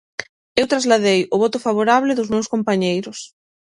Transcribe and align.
Eu 0.61 0.65
trasladei 0.71 1.19
o 1.35 1.37
voto 1.43 1.57
favorable 1.65 2.11
dos 2.17 2.31
meus 2.33 2.47
compañeiros. 2.53 3.17